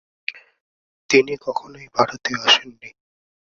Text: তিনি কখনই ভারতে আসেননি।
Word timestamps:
তিনি 1.09 1.33
কখনই 1.37 1.87
ভারতে 1.95 2.31
আসেননি। 2.45 2.89